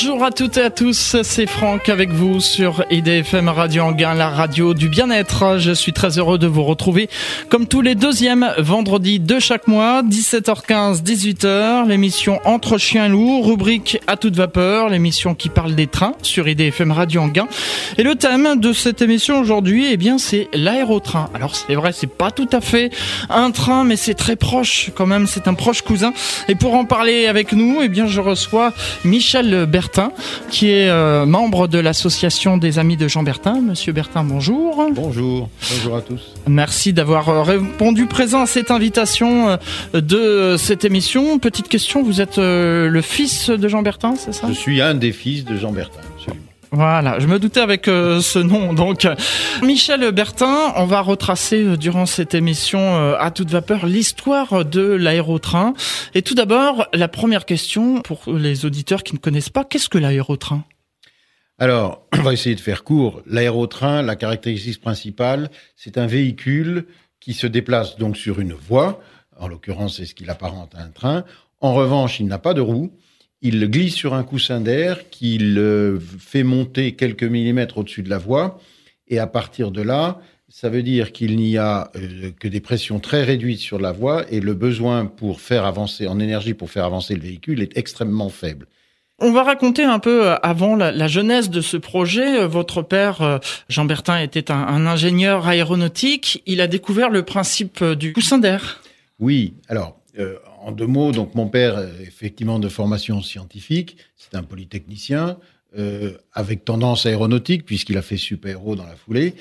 [0.00, 4.12] hoje Bonjour à toutes et à tous, c'est Franck avec vous sur IDFM Radio Anguin,
[4.12, 5.56] la radio du bien-être.
[5.58, 7.08] Je suis très heureux de vous retrouver
[7.48, 13.98] comme tous les deuxièmes vendredis de chaque mois, 17h15, 18h, l'émission Entre chiens loups, rubrique
[14.06, 17.48] à toute vapeur, l'émission qui parle des trains sur IDFM Radio Anguin.
[17.96, 21.30] Et le thème de cette émission aujourd'hui, eh bien, c'est l'aérotrain.
[21.32, 22.90] Alors c'est vrai, c'est pas tout à fait
[23.30, 26.12] un train, mais c'est très proche quand même, c'est un proche cousin.
[26.46, 28.74] Et pour en parler avec nous, eh bien, je reçois
[29.06, 30.09] Michel Bertin,
[30.50, 33.60] qui est euh, membre de l'association des amis de Jean Bertin.
[33.60, 34.88] Monsieur Bertin, bonjour.
[34.92, 36.34] Bonjour, bonjour à tous.
[36.46, 39.58] Merci d'avoir euh, répondu présent à cette invitation
[39.94, 41.38] euh, de cette émission.
[41.38, 44.48] Petite question, vous êtes le fils de Jean Bertin, c'est ça?
[44.48, 46.00] Je suis un des fils de Jean Bertin.
[46.72, 48.72] Voilà, je me doutais avec euh, ce nom.
[48.72, 49.06] Donc,
[49.60, 54.82] Michel Bertin, on va retracer euh, durant cette émission euh, à toute vapeur l'histoire de
[54.82, 55.74] l'aérotrain.
[56.14, 59.98] Et tout d'abord, la première question pour les auditeurs qui ne connaissent pas, qu'est-ce que
[59.98, 60.64] l'aérotrain?
[61.58, 63.20] Alors, on va essayer de faire court.
[63.26, 66.86] L'aérotrain, la caractéristique principale, c'est un véhicule
[67.18, 69.00] qui se déplace donc sur une voie.
[69.40, 71.24] En l'occurrence, c'est ce qu'il apparente à un train.
[71.60, 72.92] En revanche, il n'a pas de roues
[73.42, 78.18] il glisse sur un coussin d'air qu'il euh, fait monter quelques millimètres au-dessus de la
[78.18, 78.60] voie.
[79.08, 83.00] Et à partir de là, ça veut dire qu'il n'y a euh, que des pressions
[83.00, 86.84] très réduites sur la voie et le besoin pour faire avancer, en énergie pour faire
[86.84, 88.66] avancer le véhicule est extrêmement faible.
[89.22, 92.46] On va raconter un peu euh, avant la, jeunesse de ce projet.
[92.46, 96.42] Votre père, Jean Bertin, était un ingénieur aéronautique.
[96.46, 98.82] Il a découvert le principe du coussin d'air.
[99.18, 104.42] Oui, alors euh, en deux mots, donc mon père, effectivement de formation scientifique, c'est un
[104.42, 105.38] polytechnicien
[105.78, 109.34] euh, avec tendance aéronautique puisqu'il a fait super haut dans la foulée.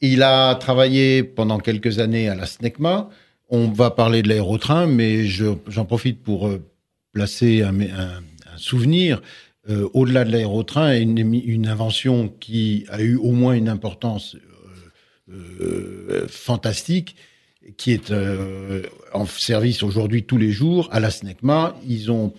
[0.00, 3.08] Il a travaillé pendant quelques années à la SNECMA.
[3.48, 6.62] On va parler de l'aérotrain, mais j'en profite pour euh,
[7.12, 7.74] placer un,
[8.56, 9.20] souvenir.
[9.94, 14.36] Au-delà de l'aérotrain, une invention qui a eu au moins une importance
[16.28, 17.16] fantastique,
[17.76, 18.82] qui est euh,
[19.12, 21.76] en service aujourd'hui tous les jours à la SNECMA.
[21.86, 22.32] Ils ont,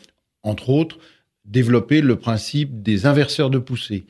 [0.43, 0.97] entre autres,
[1.45, 4.05] développé le principe des inverseurs de poussée.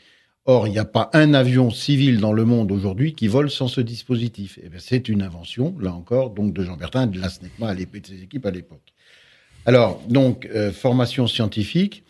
[0.47, 3.67] Or, il n'y a pas un avion civil dans le monde aujourd'hui qui vole sans
[3.67, 4.59] ce dispositif.
[4.61, 8.05] Eh c'est une invention, là encore, donc de Jean Bertin, de la SNECMA et de
[8.05, 8.93] ses équipes à l'époque.
[9.65, 12.03] Alors, donc, euh, formation scientifique.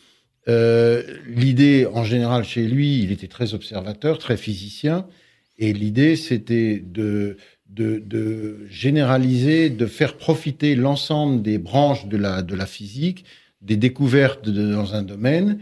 [0.49, 5.07] Euh, l'idée, en général, chez lui, il était très observateur, très physicien.
[5.57, 7.37] Et l'idée, c'était de
[7.75, 13.25] de, généraliser, de faire profiter l'ensemble des branches de la, de la physique,
[13.61, 15.59] des découvertes dans un domaine,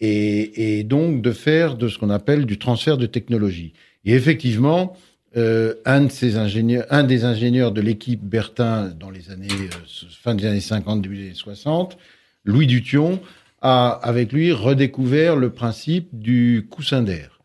[0.00, 3.72] et, donc de faire de ce qu'on appelle du transfert de technologie.
[4.04, 4.96] Et effectivement,
[5.36, 10.06] euh, un, de ces ingénieurs, un des ingénieurs de l'équipe Bertin dans les années euh,
[10.10, 11.98] fin des années 50, début des années 60,
[12.44, 13.20] Louis Dution,
[13.62, 17.35] a avec lui redécouvert le principe du coussin d'air.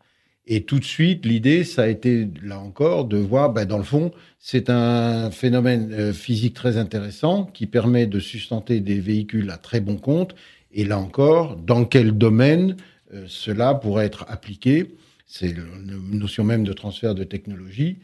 [0.46, 3.84] Et tout de suite, l'idée, ça a été, là encore, de voir, ben, dans le
[3.84, 4.10] fond,
[4.40, 9.80] c'est un phénomène euh, physique très intéressant qui permet de sustenter des véhicules à très
[9.80, 10.34] bon compte.
[10.72, 12.76] Et là encore, dans quel domaine
[13.14, 14.96] euh, cela pourrait être appliqué?
[15.26, 17.98] C'est une notion même de transfert de technologie.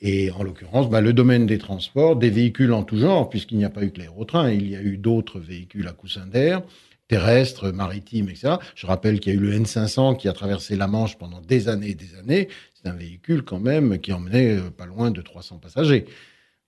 [0.00, 3.64] Et en l'occurrence, ben, le domaine des transports, des véhicules en tout genre, puisqu'il n'y
[3.64, 6.62] a pas eu que l'aérotrain, il y a eu d'autres véhicules à coussin d'air
[7.10, 8.54] terrestre, maritime, etc.
[8.76, 11.68] Je rappelle qu'il y a eu le N500 qui a traversé la Manche pendant des
[11.68, 12.48] années et des années.
[12.72, 16.06] C'est un véhicule quand même qui emmenait euh, pas loin de 300 passagers.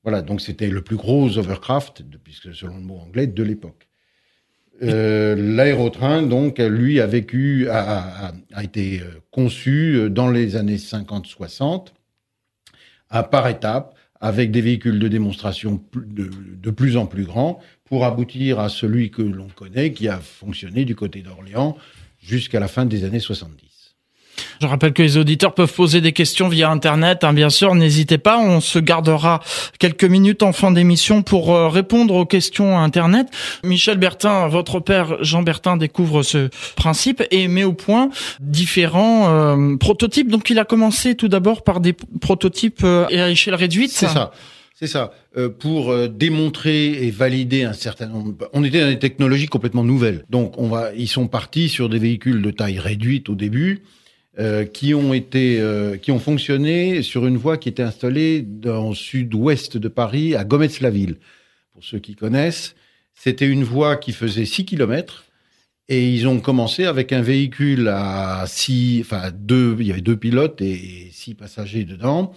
[0.02, 3.86] Voilà, donc c'était le plus gros overcraft, puisque selon le mot anglais, de l'époque.
[4.82, 11.92] Euh, l'aérotrain, donc, lui, a vécu, a, été euh, conçu dans les années 50-60,
[13.10, 18.60] à par étapes, avec des véhicules de démonstration de, plus en plus grands, pour aboutir
[18.60, 21.76] à celui que l'on connaît, qui a fonctionné du côté d'Orléans
[22.22, 23.71] jusqu'à la fin des années 70.
[24.60, 28.18] Je rappelle que les auditeurs peuvent poser des questions via Internet, hein, bien sûr, n'hésitez
[28.18, 29.40] pas, on se gardera
[29.78, 33.28] quelques minutes en fin d'émission pour euh, répondre aux questions Internet.
[33.64, 38.10] Michel Bertin, votre père Jean Bertin découvre ce principe et met au point
[38.40, 40.30] différents euh, prototypes.
[40.30, 43.90] Donc il a commencé tout d'abord par des prototypes euh, à échelle réduite.
[43.92, 44.32] C'est ça.
[44.74, 45.12] C'est ça.
[45.60, 48.32] pour démontrer et valider un certain nombre.
[48.52, 50.24] On était dans des technologies complètement nouvelles.
[50.28, 53.82] Donc, on va, ils sont partis sur des véhicules de taille réduite au début.
[54.38, 58.88] Euh, qui ont été, euh, qui ont fonctionné sur une voie qui était installée dans
[58.88, 61.18] le sud-ouest de Paris, à Gomez-la-Ville.
[61.74, 62.74] Pour ceux qui connaissent,
[63.14, 65.24] c'était une voie qui faisait 6 km
[65.90, 70.16] et ils ont commencé avec un véhicule à six, enfin deux, il y avait deux
[70.16, 72.32] pilotes et six passagers dedans,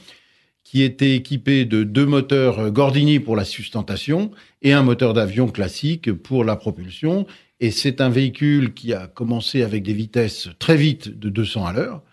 [0.65, 4.31] qui était équipé de deux moteurs Gordini pour la sustentation
[4.61, 7.25] et un moteur d'avion classique pour la propulsion
[7.65, 11.73] Et c'est un véhicule qui a commencé avec des vitesses très vite de 200 à
[11.73, 12.03] l'heure.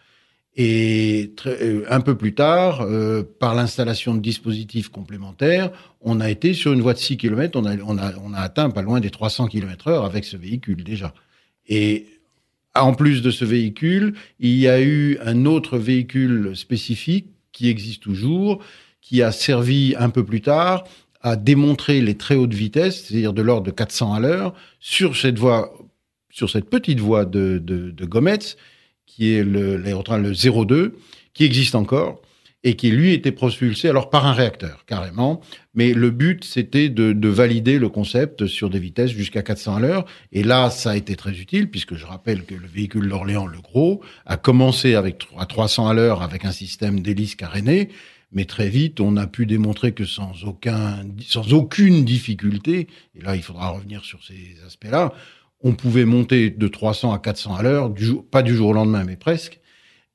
[0.57, 5.71] Et euh, un peu plus tard, euh, par l'installation de dispositifs complémentaires,
[6.01, 9.11] on a été sur une voie de 6 km, on a, atteint pas loin des
[9.11, 11.13] 300 km heure avec ce véhicule déjà.
[11.69, 12.07] Et
[12.75, 18.05] en plus de ce véhicule, il y a eu un autre véhicule spécifique qui existe
[18.05, 18.65] toujours,
[19.03, 20.85] qui a servi un peu plus tard
[21.23, 25.39] à démontrer les très hautes vitesses, c'est-à-dire de l'ordre de 400 à l'heure, sur cette
[25.39, 25.73] voie,
[26.31, 28.57] sur cette petite voie de, de, Gometz,
[29.07, 30.97] qui est l'aérotrain le, 02,
[31.35, 32.21] qui existe encore
[32.65, 35.41] et qui lui était propulsé alors par un réacteur carrément.
[35.75, 39.81] Mais le but c'était de, de, valider le concept sur des vitesses jusqu'à 400 à
[39.81, 40.05] l'heure.
[40.31, 43.61] Et là, ça a été très utile puisque je rappelle que le véhicule d'Orléans, le
[43.61, 47.89] gros, a commencé avec à 300 à l'heure avec un système d'hélice carénée.
[48.33, 53.37] Mais très vite, on a pu démontrer que sans aucun, sans aucune difficulté, et là,
[53.37, 55.13] il faudra revenir sur ces aspects-là,
[55.63, 57.93] on pouvait monter de 300 à 400 à l'heure,
[58.31, 59.61] pas du jour au lendemain, mais presque.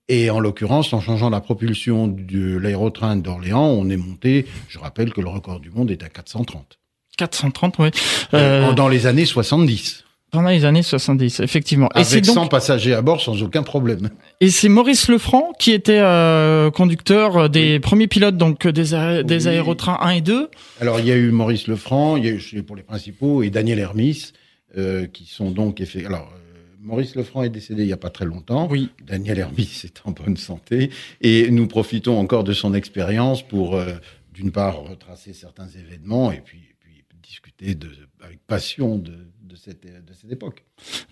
[0.10, 5.14] Et en l'occurrence, en changeant la propulsion de l'aérotrain d'Orléans, on est monté, je rappelle
[5.14, 6.80] que le record du monde est à 430.
[7.18, 7.90] 430, oui.
[8.34, 10.06] Euh, dans les années 70.
[10.32, 11.88] Pendant les années 70, effectivement.
[11.94, 14.10] Avec et 100 passagers à bord sans aucun problème.
[14.42, 19.98] Et c'est Maurice Lefranc qui était euh, conducteur des premiers pilotes donc des, des aérotrains
[20.02, 20.50] 1 et 2.
[20.82, 23.50] Alors il y a eu Maurice Lefranc, il y a eu pour les principaux et
[23.50, 24.34] Daniel Hermis
[24.78, 26.06] euh, qui sont donc effet.
[26.06, 28.68] Alors euh, Maurice Lefranc est décédé il n'y a pas très longtemps.
[28.70, 28.90] Oui.
[29.06, 30.92] Daniel Hermis est en bonne santé
[31.22, 33.94] et nous profitons encore de son expérience pour euh,
[34.34, 37.90] d'une part retracer certains événements et puis, et puis discuter de,
[38.22, 39.14] avec passion de
[39.64, 40.64] cette, de cette époque.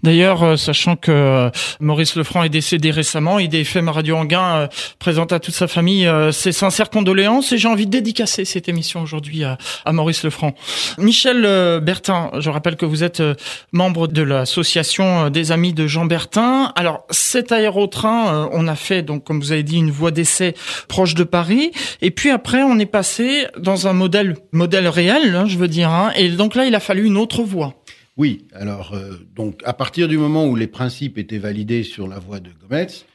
[0.03, 1.49] D'ailleurs, euh, sachant que euh,
[1.79, 4.67] Maurice Lefranc est décédé récemment, IDFM Radio Anguin euh,
[4.99, 9.01] présente à toute sa famille ses sincères condoléances et j'ai envie de dédicacer cette émission
[9.01, 10.53] aujourd'hui à, à, Maurice Lefranc.
[10.97, 13.21] Michel Bertin, je rappelle que vous êtes
[13.71, 16.71] membre de l'association des amis de Jean Bertin.
[16.75, 20.53] Alors, cet aérotrain, on a fait, donc comme vous avez dit, une voie d'essai
[20.87, 21.71] proche de Paris
[22.01, 25.89] et puis après, on est passé dans un modèle modèle réel, hein, je veux dire,
[25.89, 27.73] hein, et donc là, il a fallu une autre voie.
[28.17, 32.17] Oui, alors euh, donc à partir du moment où les principes étaient validés sur la
[32.17, 33.05] voie de Gometz,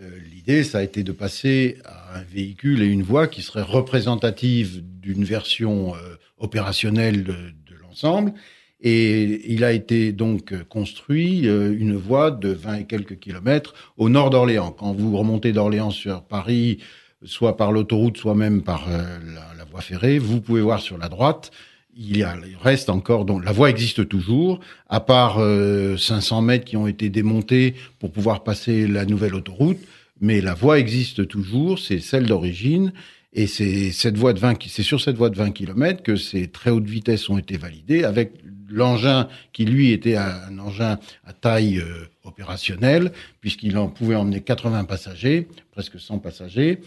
[0.00, 3.62] euh, l'idée ça a été de passer à un véhicule et une voie qui serait
[3.62, 8.32] représentative d'une version euh, opérationnelle de, de l'ensemble.
[8.80, 14.30] Et il a été donc construit une voie de 20 et quelques kilomètres au nord
[14.30, 14.70] d'Orléans.
[14.72, 16.78] Quand vous remontez d'Orléans sur Paris,
[17.22, 21.10] soit par l'autoroute, soit même par la, la voie ferrée, vous pouvez voir sur la
[21.10, 21.50] droite
[21.96, 22.26] il,
[22.60, 27.10] reste encore, donc la voie existe toujours, à part 500 euh, mètres qui ont été
[27.10, 29.78] démontés pour pouvoir passer la nouvelle autoroute,
[30.20, 32.92] mais la voie existe toujours, c'est celle d'origine,
[33.32, 36.48] et c'est cette voie de 20, c'est sur cette voie de 20 km que ces
[36.48, 38.32] très hautes vitesses ont été validées, avec
[38.68, 44.84] l'engin qui lui était un engin à taille euh, opérationnelle, puisqu'il en pouvait emmener 80
[44.84, 46.80] passagers, presque 100 passagers,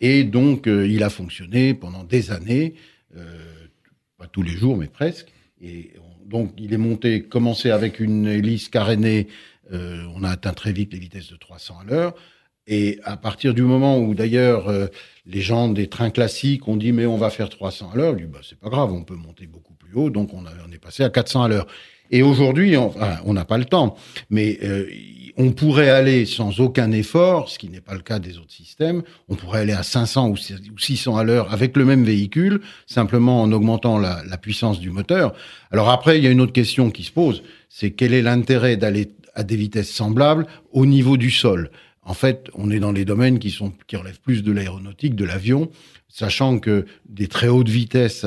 [0.00, 2.74] et donc euh, il a fonctionné pendant des années
[4.18, 5.28] pas tous les jours, mais presque.
[5.60, 5.92] Et
[6.26, 9.28] donc, il est monté, commencé avec une hélice carénée.
[9.72, 12.14] Euh, on a atteint très vite les vitesses de 300 à l'heure.
[12.66, 14.88] Et à partir du moment où, d'ailleurs, euh,
[15.24, 18.26] les gens des trains classiques ont dit, mais on va faire 300 à l'heure, lui,
[18.26, 20.10] bah, c'est pas grave, on peut monter beaucoup plus haut.
[20.10, 21.66] Donc, on, a, on est passé à 400 à l'heure.
[22.10, 23.96] Et aujourd'hui, on n'a pas le temps,
[24.30, 24.86] mais euh,
[25.38, 29.02] on pourrait aller sans aucun effort, ce qui n'est pas le cas des autres systèmes,
[29.28, 33.52] on pourrait aller à 500 ou 600 à l'heure avec le même véhicule, simplement en
[33.52, 35.34] augmentant la, puissance du moteur.
[35.70, 38.76] Alors après, il y a une autre question qui se pose, c'est quel est l'intérêt
[38.76, 41.70] d'aller à des vitesses semblables au niveau du sol?
[42.02, 45.24] En fait, on est dans les domaines qui sont qui relèvent plus de l'aéronautique, de
[45.24, 45.70] l'avion,
[46.08, 48.26] sachant que des très hautes vitesses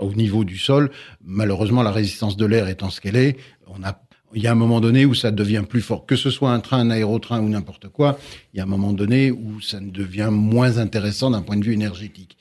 [0.00, 0.90] au niveau du sol,
[1.24, 3.92] malheureusement, la résistance de l'air étant ce qu'elle est, on a
[4.34, 6.06] il y a un moment donné où ça devient plus fort.
[6.06, 8.18] Que ce soit un train, un aérotrain ou n'importe quoi,
[8.52, 11.72] il y a un moment donné où ça devient moins intéressant d'un point de vue
[11.72, 12.36] énergétique.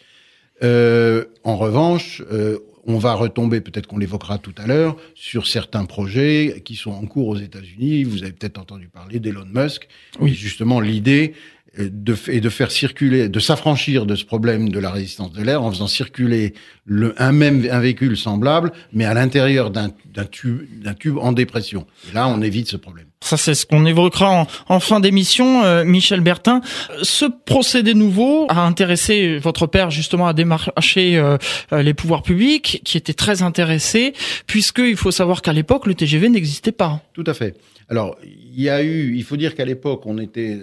[0.63, 5.85] Euh, en revanche, euh, on va retomber, peut-être qu'on l'évoquera tout à l'heure, sur certains
[5.85, 8.03] projets qui sont en cours aux États-Unis.
[8.03, 9.87] Vous avez peut-être entendu parler d'Elon Musk.
[10.19, 10.33] Oui.
[10.33, 11.33] Justement, l'idée
[11.77, 15.63] de, et de faire circuler, de s'affranchir de ce problème de la résistance de l'air
[15.63, 16.53] en faisant circuler
[16.85, 19.89] le, un même un véhicule semblable, mais à l'intérieur d'un
[20.29, 21.87] tube, d'un tube en dépression.
[22.09, 23.05] Et là, on évite ce problème.
[23.23, 26.61] Ça, c'est ce qu'on évoquera en, en fin d'émission, euh, Michel Bertin.
[27.01, 31.37] Ce procédé nouveau a intéressé votre père justement à démarcher euh,
[31.71, 34.13] euh, les pouvoirs publics, qui étaient très intéressés,
[34.45, 37.01] puisque il faut savoir qu'à l'époque, le TGV n'existait pas.
[37.13, 37.55] Tout à fait.
[37.89, 40.59] Alors, il y a eu, il faut dire qu'à l'époque, on était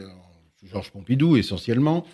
[0.70, 2.06] Georges Pompidou essentiellement.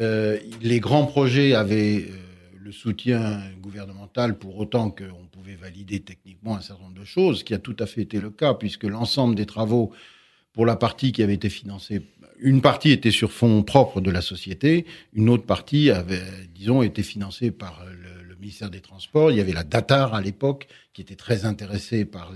[0.00, 2.16] Euh, les grands projets avaient euh,
[2.58, 7.44] le soutien gouvernemental pour autant qu'on pouvait valider techniquement un certain nombre de choses, ce
[7.44, 9.92] qui a tout à fait été le cas, puisque l'ensemble des travaux
[10.52, 12.02] pour la partie qui avait été financée,
[12.42, 16.22] une partie était sur fonds propres de la société, une autre partie avait,
[16.54, 19.30] disons, été financée par le, ministère des Transports.
[19.30, 22.32] Il y avait la DATAR à l'époque, qui était très intéressée par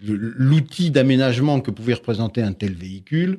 [0.00, 3.38] l'outil d'aménagement que pouvait représenter un tel véhicule.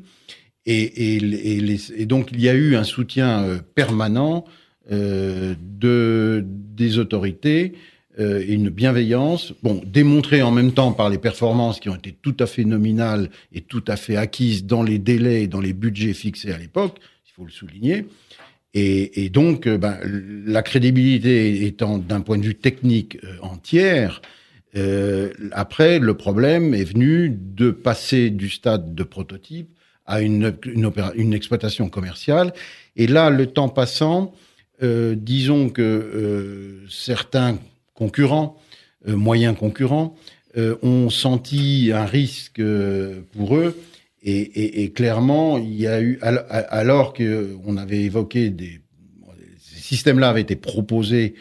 [0.65, 4.45] Et, donc, il y a eu un soutien euh, permanent
[4.91, 7.73] euh, de, des autorités
[8.19, 12.15] euh, et une bienveillance, bon, démontrée en même temps par les performances qui ont été
[12.21, 15.73] tout à fait nominales et tout à fait acquises dans les délais et dans les
[15.73, 18.05] budgets fixés à l'époque, il faut le souligner.
[18.73, 19.97] Et, donc, ben,
[20.45, 24.21] la crédibilité étant d'un point de vue technique entière,
[25.51, 29.67] après, le problème est venu de passer du stade de prototype
[30.05, 32.53] à une, une, exploitation commerciale.
[32.95, 34.33] Et là, le temps passant,
[34.83, 37.59] euh, disons que euh, certains
[37.93, 38.57] concurrents,
[39.07, 40.15] euh, moyens concurrents,
[40.83, 42.61] ont senti un risque
[43.31, 43.81] pour eux.
[44.21, 48.81] Et, clairement, il y a eu, alors qu'on avait évoqué des,
[49.59, 51.35] ces systèmes-là avaient été proposés,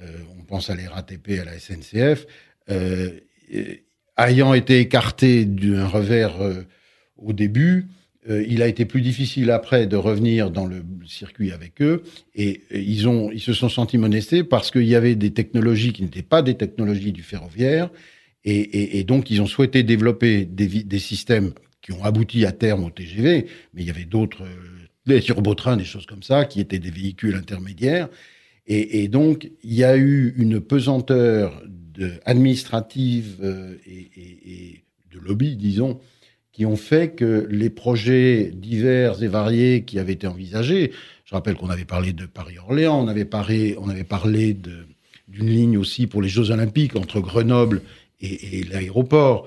[0.00, 2.28] on pense à la RATP, à la SNCF,
[4.16, 6.38] ayant été écartés d'un revers
[7.18, 7.86] au début,
[8.28, 12.02] euh, il a été plus difficile après de revenir dans le circuit avec eux.
[12.34, 16.02] Et, ils ont ils se sont sentis monestés parce qu'il y avait des technologies qui
[16.02, 17.90] n'étaient pas des technologies du ferroviaire.
[18.48, 23.46] Et, donc ils ont souhaité développer des, systèmes qui ont abouti à terme au TGV,
[23.74, 26.90] mais il y avait d'autres euh, des turbotrains, des choses comme ça qui étaient des
[26.90, 28.08] véhicules intermédiaires.
[28.68, 31.62] Et, donc il y a eu une pesanteur
[32.24, 34.82] administrative euh, et
[35.12, 36.00] de lobby, disons,
[36.56, 40.90] qui ont fait que les projets divers et variés qui avaient été envisagés,
[41.26, 43.76] je rappelle qu'on avait parlé de Paris-Orléans, on avait parlé,
[45.28, 47.82] d'une ligne aussi pour les Jeux Olympiques entre Grenoble
[48.22, 49.46] et, et l'aéroport.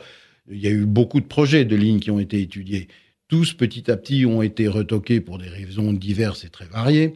[0.51, 2.87] Il y a eu beaucoup de projets de lignes qui ont été étudiés.
[3.27, 7.15] Tous, petit à petit, ont été retoqués pour des raisons diverses et très variées.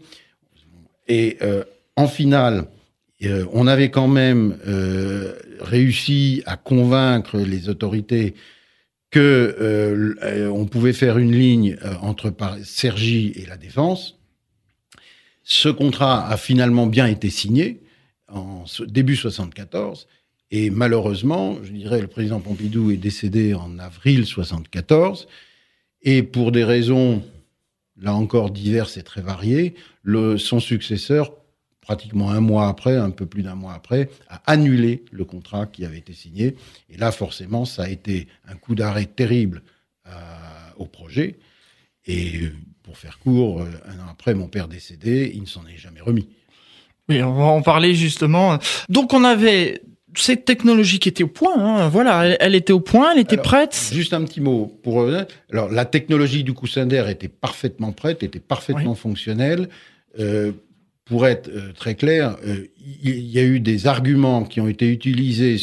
[1.08, 2.66] Et euh, en finale,
[3.26, 8.34] euh, on avait quand même euh, réussi à convaincre les autorités
[9.14, 14.18] que euh, on pouvait faire une ligne euh, entre Sergi et la Défense.
[15.44, 17.84] Ce contrat a finalement bien été signé
[18.28, 20.08] en début 74
[20.50, 25.28] et malheureusement, je dirais, le président Pompidou est décédé en avril 74
[26.02, 27.24] et pour des raisons
[28.02, 29.76] là encore diverses et très variées,
[30.38, 31.34] son successeur
[31.84, 35.86] pratiquement un mois après, un peu plus d'un mois après, a annulé le contrat qui
[35.86, 36.56] avait été signé.
[36.90, 39.62] Et là, forcément, ça a été un coup d'arrêt terrible
[40.08, 40.12] euh,
[40.78, 41.38] au projet.
[42.08, 42.50] Et
[42.84, 46.02] pour faire court, euh, un an après, mon père décédé, il ne s'en est jamais
[46.02, 46.30] remis.
[47.10, 48.58] Oui, on va en parler justement.
[48.88, 49.82] Donc on avait
[50.16, 53.90] cette technologie qui était au point, hein, voilà, elle, était au point, elle était prête.
[53.92, 55.26] Juste un petit mot pour revenir.
[55.52, 58.98] Alors la technologie du coussin d'air était parfaitement prête, était parfaitement oui.
[58.98, 59.68] fonctionnelle.
[60.20, 60.54] Euh,
[61.06, 62.68] pour être euh, très clair, euh,
[63.04, 65.58] il y a eu des arguments qui ont été utilisés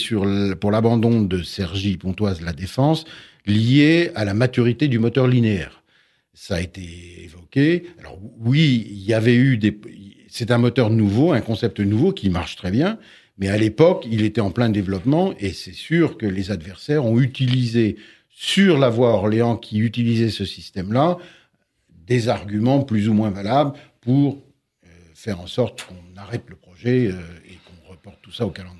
[0.60, 3.04] pour l'abandon de Sergi Pontoise la Défense
[3.46, 5.82] liés à la maturité du moteur linéaire.
[6.34, 7.84] Ça a été évoqué.
[7.98, 9.78] Alors oui, il y avait eu des.
[10.28, 12.98] C'est un moteur nouveau, un concept nouveau qui marche très bien,
[13.38, 17.18] mais à l'époque, il était en plein développement et c'est sûr que les adversaires ont
[17.18, 17.96] utilisé
[18.28, 21.18] sur la voie Orléans qui utilisait ce système-là
[22.06, 24.38] des arguments plus ou moins valables pour
[25.20, 28.79] faire en sorte qu'on arrête le projet euh, et qu'on reporte tout ça au calendrier.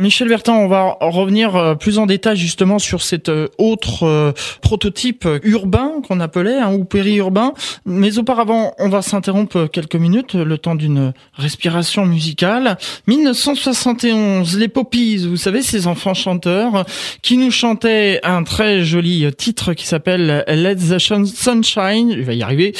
[0.00, 4.32] Michel Bertin, on va revenir euh, plus en détail justement sur cet euh, autre euh,
[4.62, 7.52] prototype urbain qu'on appelait hein, ou périurbain.
[7.84, 12.78] Mais auparavant, on va s'interrompre quelques minutes, le temps d'une respiration musicale.
[13.08, 16.84] 1971, les Poppies, vous savez, ces enfants chanteurs
[17.22, 22.42] qui nous chantaient un très joli titre qui s'appelle Let the Sunshine, il va y
[22.44, 22.72] arriver,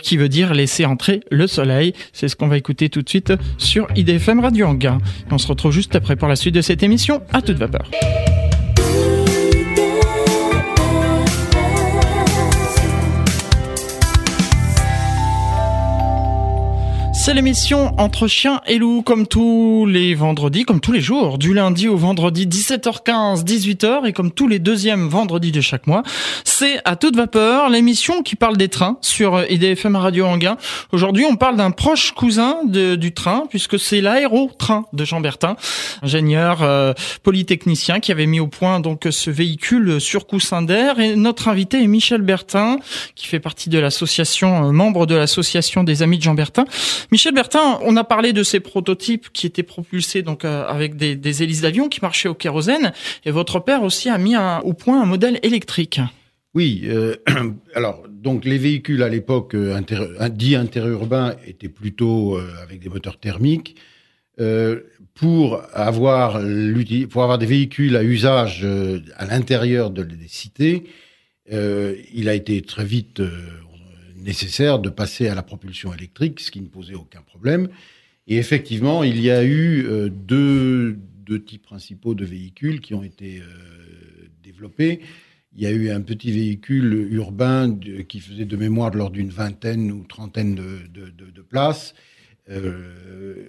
[0.00, 1.92] qui veut dire laisser entrer le soleil.
[2.12, 4.98] C'est ce qu'on va écouter tout de suite sur IDFM Radio Anguin.
[5.32, 7.90] On se retrouve juste après pour la suite de cette émission à toute vapeur.
[17.24, 21.54] C'est l'émission Entre chiens et loups, comme tous les vendredis, comme tous les jours, du
[21.54, 26.02] lundi au vendredi, 17h15, 18h, et comme tous les deuxièmes vendredis de chaque mois.
[26.42, 30.56] C'est à toute vapeur, l'émission qui parle des trains sur IDFM Radio Anguin.
[30.90, 35.54] Aujourd'hui, on parle d'un proche cousin du train, puisque c'est l'aéro-train de Jean Bertin,
[36.02, 40.98] ingénieur euh, polytechnicien qui avait mis au point donc ce véhicule sur coussin d'air.
[40.98, 42.78] Et notre invité est Michel Bertin,
[43.14, 46.64] qui fait partie de l'association, euh, membre de l'association des Amis de Jean Bertin.
[47.12, 51.42] Michel Bertin, on a parlé de ces prototypes qui étaient propulsés donc euh, avec des,
[51.42, 52.94] hélices d'avion qui marchaient au kérosène,
[53.26, 56.00] et votre père aussi a mis au point un modèle électrique.
[56.54, 57.16] Oui, euh,
[57.74, 59.78] alors donc les véhicules à l'époque euh,
[60.30, 63.76] dits interurbains étaient plutôt avec des moteurs thermiques.
[65.14, 66.40] Pour avoir
[67.10, 68.66] pour avoir des véhicules à usage
[69.18, 70.84] à l'intérieur de, des cités,
[71.50, 73.20] il a été très vite
[74.22, 77.68] nécessaire de passer à la propulsion électrique, ce qui ne posait aucun problème.
[78.26, 83.42] Et effectivement, il y a eu deux, deux types principaux de véhicules qui ont été
[84.42, 85.00] développés.
[85.54, 89.28] Il y a eu un petit véhicule urbain qui faisait de mémoire de l'ordre d'une
[89.28, 91.94] vingtaine ou trentaine de, places,
[92.48, 93.46] euh,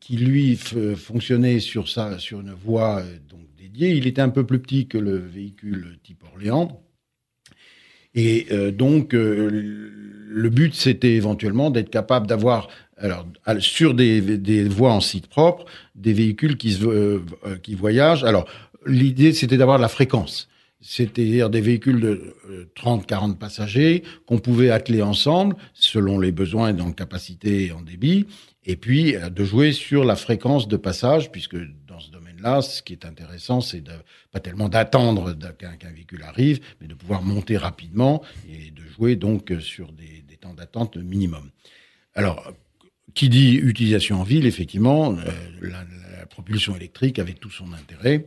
[0.00, 3.90] qui lui fonctionnait sur, sur une voie euh, donc, dédiée.
[3.90, 6.82] Il était un peu plus petit que le véhicule type Orléans.
[8.14, 13.26] Et euh, donc, le but, c'était éventuellement d'être capable d'avoir, alors,
[13.58, 15.64] sur des, des, voies en site propre,
[15.94, 17.20] des véhicules qui, se,
[17.62, 18.24] qui voyagent.
[18.24, 18.46] Alors,
[18.86, 20.50] l'idée, c'était d'avoir la fréquence
[20.80, 22.34] c'est-à-dire des véhicules de
[22.76, 28.26] 30-40 euh, passagers qu'on pouvait atteler ensemble selon les besoins dans capacité et en débit,
[28.64, 31.56] et puis euh, de jouer sur la fréquence de passage, puisque
[32.40, 33.84] domaine-là, ce qui est intéressant, c'est
[34.32, 39.52] pas tellement d'attendre qu'un véhicule arrive, mais de pouvoir monter rapidement et de jouer donc
[39.60, 41.50] sur des, temps d'attente minimum.
[42.14, 42.52] Alors,
[43.12, 45.30] qui dit utilisation en ville, effectivement, euh,
[45.60, 45.84] la,
[46.18, 48.24] la propulsion électrique avait tout son intérêt.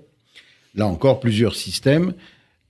[0.75, 2.13] Là encore, plusieurs systèmes.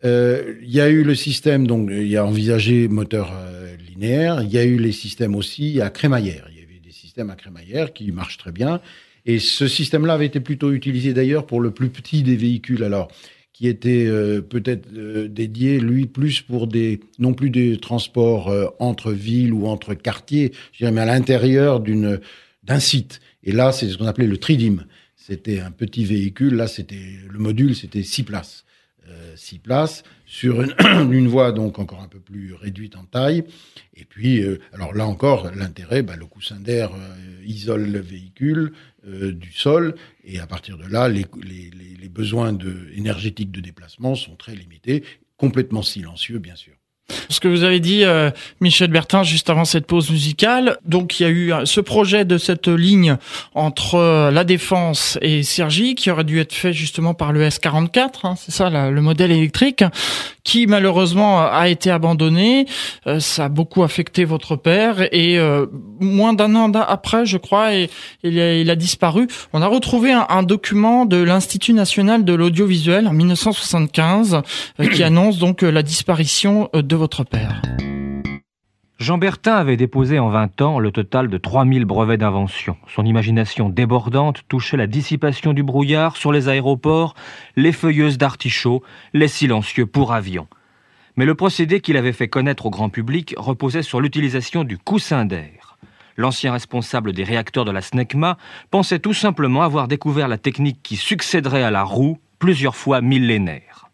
[0.06, 4.42] Euh, il y a eu le système, donc il y a envisagé moteur euh, linéaire.
[4.42, 6.48] Il y a eu les systèmes aussi à crémaillère.
[6.52, 8.82] Il y avait des systèmes à crémaillère qui marchent très bien.
[9.26, 12.84] Et ce système-là avait été plutôt utilisé d'ailleurs pour le plus petit des véhicules.
[12.84, 13.10] Alors,
[13.54, 14.92] qui était euh, peut-être
[15.28, 20.80] dédié, lui, plus pour des, non plus des transports entre villes ou entre quartiers, je
[20.80, 22.20] dirais, mais à l'intérieur d'une,
[22.64, 23.22] d'un site.
[23.44, 24.86] Et là, c'est ce qu'on appelait le tridim.
[25.16, 26.56] C'était un petit véhicule.
[26.56, 28.66] Là, c'était, le module, c'était six places.
[29.10, 30.74] Euh, six places sur une,
[31.12, 33.44] une, voie donc encore un peu plus réduite en taille.
[33.96, 38.72] Et puis, euh, alors là encore, l'intérêt, bah, le coussin d'air euh, isole le véhicule
[39.06, 44.16] du sol, et à partir de là, les, les, les besoins de, énergétiques de déplacement
[44.16, 45.04] sont très limités,
[45.36, 46.76] complètement silencieux, bien sûr.
[47.30, 50.78] Ce que vous avez dit, euh, Michel Bertin, juste avant cette pause musicale.
[50.86, 53.18] Donc, il y a eu ce projet de cette ligne
[53.56, 58.10] entre euh, la Défense et Sergi qui aurait dû être fait justement par le S44.
[58.24, 59.84] Hein, c'est ça, le modèle électrique,
[60.44, 62.66] qui malheureusement a été abandonné.
[63.08, 65.40] Euh, ça a beaucoup affecté votre père et
[66.00, 67.72] moins d'un an après, je crois,
[68.24, 69.28] il, a, disparu.
[69.52, 74.42] On a retrouvé un, un document de l'Institut national de l'audiovisuel en 1975
[74.92, 77.62] qui annonce donc la disparition de votre père.
[79.00, 82.78] Jean Bertin avait déposé en 20 ans le total de 3000 brevets d'invention.
[82.88, 87.14] Son imagination débordante touchait la dissipation du brouillard sur les aéroports,
[87.58, 88.82] les feuilleuses d'artichauts,
[89.14, 90.48] les silencieux pour avions.
[91.18, 95.26] Mais le procédé qu'il avait fait connaître au grand public reposait sur l'utilisation du coussin
[95.26, 95.78] d'air.
[96.16, 98.38] L'ancien responsable des réacteurs de la SNECMA
[98.72, 103.90] pensait tout simplement avoir découvert la technique qui succéderait à la roue, plusieurs fois millénaire.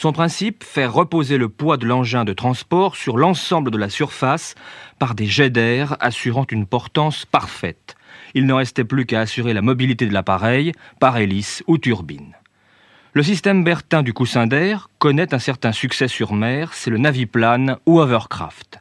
[0.00, 4.54] Son principe, faire reposer le poids de l'engin de transport sur l'ensemble de la surface
[5.00, 7.96] par des jets d'air assurant une portance parfaite.
[8.34, 12.36] Il ne restait plus qu'à assurer la mobilité de l'appareil par hélice ou turbine.
[13.12, 17.78] Le système Bertin du coussin d'air connaît un certain succès sur mer, c'est le Naviplane
[17.84, 18.78] ou Hovercraft.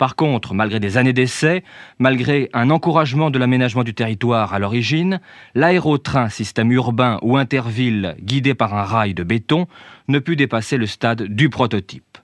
[0.00, 1.62] Par contre, malgré des années d'essais,
[1.98, 5.20] malgré un encouragement de l'aménagement du territoire à l'origine,
[5.54, 9.66] l'aérotrain système urbain ou interville guidé par un rail de béton
[10.08, 12.16] ne put dépasser le stade du prototype.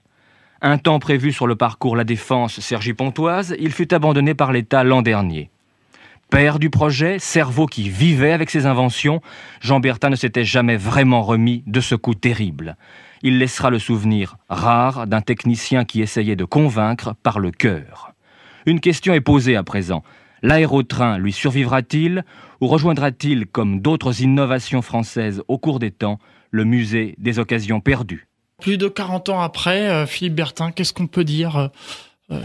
[0.59, 5.03] Un temps prévu sur le parcours La Défense Cergy-Pontoise, il fut abandonné par l'État l'an
[5.03, 5.51] dernier.
[6.31, 9.21] Père du projet, cerveau qui vivait avec ses inventions,
[9.61, 12.75] Jean Bertin ne s'était jamais vraiment remis de ce coup terrible
[13.23, 18.13] il laissera le souvenir rare d'un technicien qui essayait de convaincre par le cœur.
[18.65, 20.03] Une question est posée à présent.
[20.43, 22.23] L'aérotrain lui survivra-t-il
[22.61, 26.19] ou rejoindra-t-il, comme d'autres innovations françaises au cours des temps,
[26.51, 28.27] le musée des occasions perdues?
[28.61, 31.67] Plus de 40 ans après, euh, Philippe Bertin, qu'est-ce qu'on peut dire euh,
[32.31, 32.41] euh,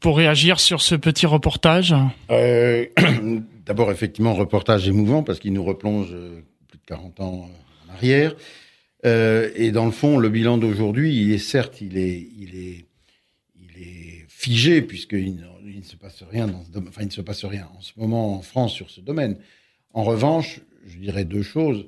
[0.00, 1.94] pour réagir sur ce petit reportage?
[3.66, 6.08] D'abord, effectivement, reportage émouvant parce qu'il nous replonge
[6.68, 7.48] plus de 40 ans
[7.88, 8.34] en arrière.
[9.06, 12.84] Euh, et dans le fond, le bilan d'aujourd'hui, il est certes, il est, il est,
[13.56, 17.22] il est figé puisqu'il ne, il ne se passe rien dans Enfin, il ne se
[17.22, 19.36] passe rien en ce moment en France sur ce domaine.
[19.92, 21.86] En revanche, je dirais deux choses.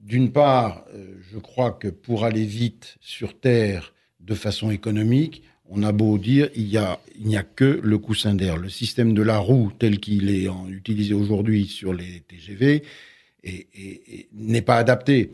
[0.00, 5.82] D'une part, euh, je crois que pour aller vite sur Terre de façon économique, on
[5.82, 8.56] a beau dire, il y a, n'y a que le coussin d'air.
[8.56, 12.82] Le système de la roue tel qu'il est utilisé aujourd'hui sur les TGV
[14.34, 15.30] n'est pas adapté.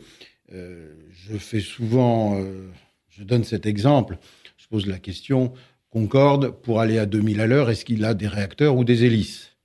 [0.53, 2.69] Euh, je fais souvent, euh,
[3.09, 4.17] je donne cet exemple,
[4.57, 5.53] je pose la question,
[5.89, 9.55] Concorde, pour aller à 2000 à l'heure, est-ce qu'il a des réacteurs ou des hélices?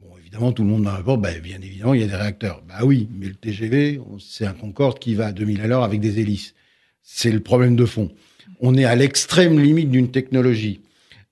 [0.00, 2.62] Bon, évidemment, tout le monde m'a répondu, ben, bien évidemment, il y a des réacteurs.
[2.68, 6.00] Bah oui, mais le TGV, c'est un Concorde qui va à 2000 à l'heure avec
[6.00, 6.54] des hélices.
[7.02, 8.10] C'est le problème de fond.
[8.60, 10.80] On est à l'extrême limite d'une technologie.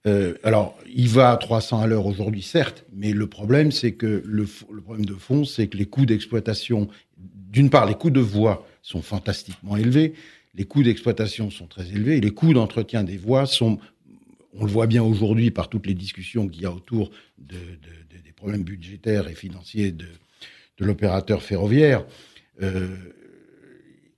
[0.06, 4.22] Euh, alors, il va à 300 à l'heure aujourd'hui, certes, mais le problème, c'est que
[4.24, 4.46] le,
[4.82, 9.02] problème de fond, c'est que les coûts d'exploitation, d'une part, les coûts de voies sont
[9.02, 10.14] fantastiquement élevés,
[10.54, 13.78] les coûts d'exploitation sont très élevés, et les coûts d'entretien des voies sont
[14.54, 17.56] on le voit bien aujourd'hui par toutes les discussions qu'il y a autour de,
[18.24, 20.06] des problèmes budgétaires et financiers de,
[20.80, 22.04] l'opérateur ferroviaire.
[22.60, 22.96] Euh,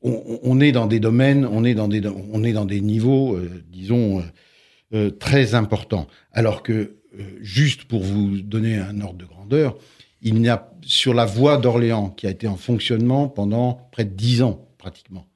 [0.01, 3.63] on, est dans des domaines, on est dans des, on est dans des niveaux, euh,
[3.71, 4.25] disons,
[4.95, 6.07] euh, très importants.
[6.33, 6.97] Alors que,
[7.43, 9.77] juste pour vous donner un ordre de grandeur,
[10.25, 14.11] il n'y a sur la voie d'Orléans, qui a été en fonctionnement pendant près de
[14.11, 15.27] dix ans pratiquement,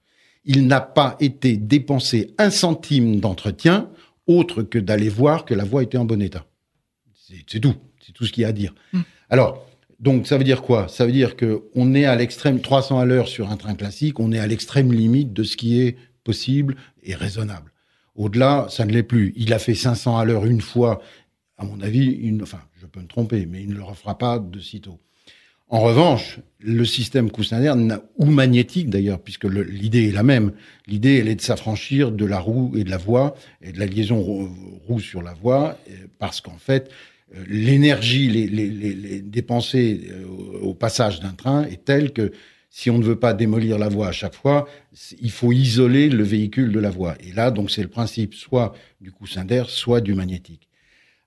[0.44, 3.90] il n'a pas été dépensé un centime d'entretien
[4.26, 6.46] autre que d'aller voir que la voie était en bon état.
[7.46, 7.74] C'est tout.
[8.04, 8.74] C'est tout ce qu'il y a à dire.
[8.92, 9.02] Hmm.
[9.28, 9.66] Alors,
[10.00, 10.88] donc ça veut dire quoi?
[10.88, 14.20] Ça veut dire que on est à l'extrême 300 à l'heure sur un train classique,
[14.20, 17.72] on est à l'extrême limite de ce qui est possible et raisonnable.
[18.14, 19.32] Au-delà, ça ne l'est plus.
[19.36, 21.00] Il a fait 500 à l'heure une fois,
[21.56, 24.38] à mon avis, une, enfin, je peux me tromper, mais il ne le refera pas
[24.38, 24.98] de sitôt.
[25.70, 27.62] En revanche, le système coussin
[28.16, 30.52] ou magnétique d'ailleurs, puisque l'idée est la même,
[30.86, 33.84] l'idée elle est de s'affranchir de la roue et de la voie, et de la
[33.84, 34.22] liaison
[34.86, 35.76] roue sur la voie,
[36.18, 36.90] parce qu'en fait,
[37.34, 40.26] euh, l'énergie dépensée euh,
[40.62, 42.32] au passage d'un train est telle que
[42.70, 44.68] si on ne veut pas démolir la voie à chaque fois,
[45.20, 47.16] il faut isoler le véhicule de la voie.
[47.20, 50.67] Et là, donc, c'est le principe soit du coussin d'air, soit du magnétique.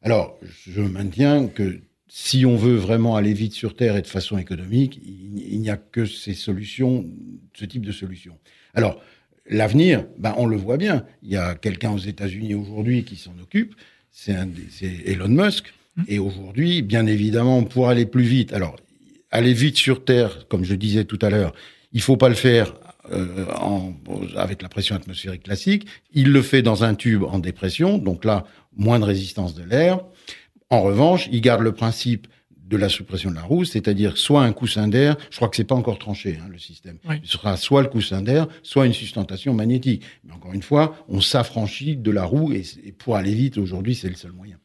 [0.01, 4.37] Alors, je maintiens que si on veut vraiment aller vite sur Terre et de façon
[4.37, 7.05] économique, il, n'y a que ces solutions,
[7.53, 8.37] ce type de solutions.
[8.73, 9.01] Alors,
[9.49, 11.05] l'avenir, ben, on le voit bien.
[11.23, 13.75] Il y a quelqu'un aux États-Unis aujourd'hui qui s'en occupe,
[14.11, 14.35] c'est
[15.05, 15.73] Elon Musk.
[15.95, 16.03] Mmh.
[16.07, 18.77] Et aujourd'hui, bien évidemment, pour aller plus vite, alors,
[19.29, 21.53] aller vite sur Terre, comme je disais tout à l'heure,
[21.93, 22.73] il faut pas le faire
[23.11, 23.93] euh, en,
[24.35, 25.87] avec la pression atmosphérique classique.
[26.13, 30.01] Il le fait dans un tube en dépression, donc là, moins de résistance de l'air.
[30.69, 32.27] En revanche, il garde le principe
[32.71, 35.65] de la suppression de la roue, c'est-à-dire soit un coussin d'air, je crois que c'est
[35.65, 39.53] pas encore tranché hein, le système, ce sera soit le coussin d'air, soit une sustentation
[39.53, 40.03] magnétique.
[40.23, 42.63] Mais encore une fois, on s'affranchit de la roue et,
[42.97, 44.57] pour aller vite aujourd'hui, c'est le seul moyen.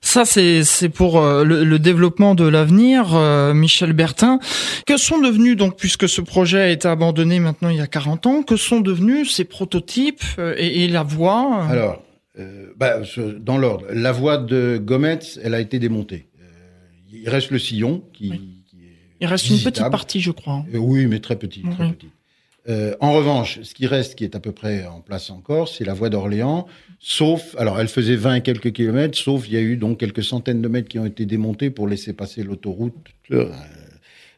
[0.00, 4.38] Ça, c'est pour euh, le, développement de l'avenir, euh, Michel Bertin.
[4.86, 8.26] Que sont devenus, donc, puisque ce projet a été abandonné maintenant il y a 40
[8.26, 12.02] ans, que sont devenus ces prototypes euh, et, et la voie Alors,
[12.76, 13.00] bah,
[13.38, 13.86] dans l'ordre.
[13.92, 16.28] La voie de Gometz, elle a été démontée.
[17.12, 18.30] Il reste le sillon qui,
[18.66, 20.54] qui est Il reste une petite partie, je crois.
[20.54, 20.64] Hein.
[20.74, 21.62] Oui, mais très petit.
[21.62, 22.08] Très petit.
[22.68, 25.84] Euh, en revanche, ce qui reste, qui est à peu près en place encore, c'est
[25.84, 26.66] la voie d'Orléans,
[27.02, 30.24] sauf, alors elle faisait 20 et quelques kilomètres, sauf il y a eu donc quelques
[30.24, 32.94] centaines de mètres qui ont été démontés pour laisser passer l'autoroute
[33.32, 33.50] euh,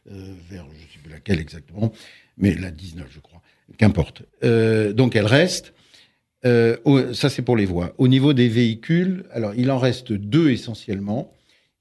[0.05, 1.93] vers, je sais plus laquelle exactement,
[2.37, 3.41] mais la 19, je crois,
[3.77, 4.23] qu'importe.
[4.41, 5.73] donc elle reste.
[6.45, 7.93] Euh, ça, c'est pour les voies.
[7.97, 11.33] Au niveau des véhicules, alors il en reste deux essentiellement.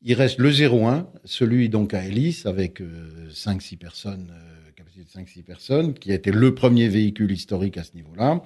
[0.02, 5.24] Il reste le 01, celui donc à hélice avec 5-6 euh, personnes, euh, capacité de
[5.24, 8.42] 5-6 personnes, qui a été le premier véhicule historique à ce niveau-là,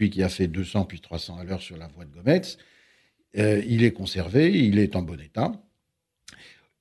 [0.00, 2.56] celui qui a fait 200 puis 300 à l'heure sur la voie de Gometz.
[3.36, 5.52] Euh, il est conservé, il est en bon état.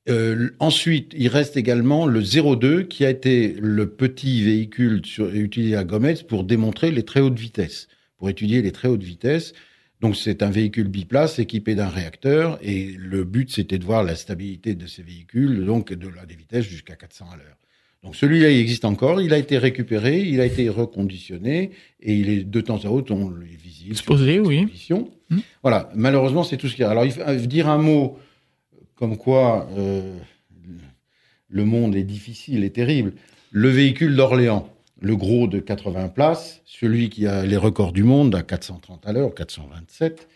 [0.07, 5.01] Euh, ensuite, il reste également le 02 qui a été le petit véhicule
[5.33, 9.53] utilisé à Gometz pour démontrer les très hautes vitesses pour étudier les très hautes vitesses.
[9.99, 14.15] Donc c'est un véhicule biplace équipé d'un réacteur et le but c'était de voir la
[14.15, 17.58] stabilité de ces véhicules, donc de des vitesses jusqu'à 400 à l'heure.
[18.03, 22.29] Donc celui-là il existe encore, il a été récupéré, il a été reconditionné et il
[22.29, 23.91] est de temps à autre on le visite.
[23.91, 24.67] Exposé, oui.
[25.29, 25.37] Mmh.
[25.61, 26.91] Voilà, malheureusement c'est tout ce qu'il y a.
[26.91, 28.17] Alors il faut dire un mot
[28.95, 30.17] comme quoi euh,
[31.49, 33.13] le monde est difficile et terrible.
[33.51, 34.69] Le véhicule d'Orléans
[35.01, 39.13] le gros de 80 places, celui qui a les records du monde à 430 à
[39.13, 40.27] l'heure, 427.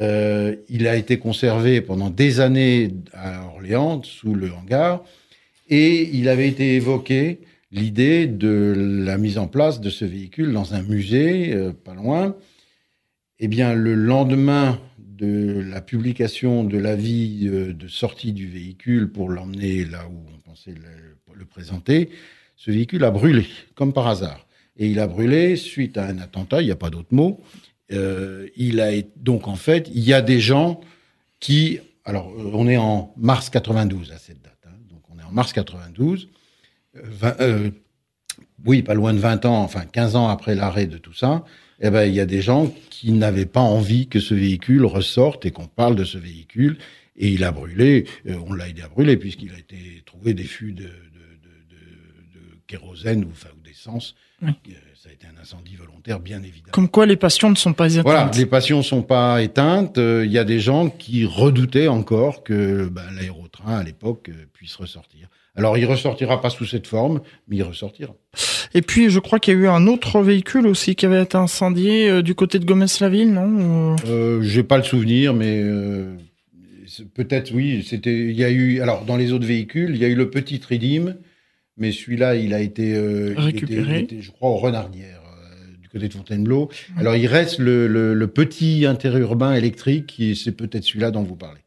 [0.00, 5.02] Euh, il a été conservé pendant des années à Orléans, sous le hangar,
[5.68, 10.74] et il avait été évoqué l'idée de la mise en place de ce véhicule dans
[10.74, 12.36] un musée, euh, pas loin.
[13.38, 19.28] Eh bien, le lendemain de la publication de l'avis euh, de sortie du véhicule pour
[19.28, 22.10] l'emmener là où on pensait le présenter,
[22.56, 24.46] ce véhicule a brûlé, comme par hasard.
[24.76, 27.40] Et il a brûlé suite à un attentat, il n'y a pas d'autre mot.
[27.92, 30.80] Euh, il a donc en fait, il y a des gens
[31.40, 35.32] qui, alors on est en mars 92 à cette date, hein, donc on est en
[35.32, 36.28] mars 92,
[37.24, 37.70] euh,
[38.64, 41.44] oui, pas loin de 20 ans, enfin 15 ans après l'arrêt de tout ça,
[41.80, 45.46] eh ben il y a des gens qui n'avaient pas envie que ce véhicule ressorte
[45.46, 46.78] et qu'on parle de ce véhicule.
[47.16, 48.06] Et il a brûlé,
[48.46, 50.88] on l'a aidé à brûler puisqu'il a été trouvé des fûts de,
[52.68, 54.14] kérosène ou, enfin, ou d'essence.
[54.44, 54.52] Euh,
[55.08, 56.72] ça a été un incendie volontaire, bien évidemment.
[56.72, 58.04] Comme quoi, les passions ne sont pas éteintes.
[58.04, 59.96] Voilà, les passions ne sont pas éteintes.
[59.96, 64.44] Euh, il y a des gens qui redoutaient encore que ben, l'aérotrain, à l'époque, euh,
[64.52, 65.28] puisse ressortir.
[65.56, 68.14] Alors, il ressortira pas sous cette forme, mais il ressortira.
[68.74, 71.38] Et puis, je crois qu'il y a eu un autre véhicule aussi qui avait été
[71.38, 75.64] incendié du côté de Gomez-la-Ville, non euh, J'ai pas le souvenir, mais
[77.14, 77.82] peut-être oui.
[77.88, 80.28] C'était, il y a eu, alors dans les autres véhicules, il y a eu le
[80.28, 81.14] petit Tridim
[81.78, 86.12] mais celui-là, il a été euh, récupéré, je crois, au Renardière, euh, du côté de
[86.12, 86.68] Fontainebleau.
[86.96, 91.36] Alors, il reste le, le, le petit interurbain électrique, et c'est peut-être celui-là dont vous
[91.36, 91.60] parlez.